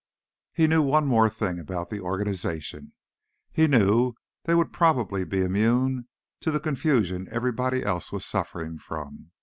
[0.51, 2.93] He knew one more thing about the organization.
[3.51, 6.07] He knew they'd probably be immune
[6.39, 9.29] to the confusion everybody else was suffering from.